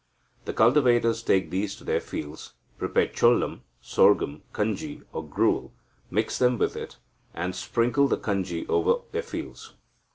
[0.45, 5.73] The cultivators take these to their fields, prepare cholam (Sorghum) kanji or gruel,
[6.09, 6.97] mix them with it,
[7.35, 9.75] and sprinkle the kanji over their fields.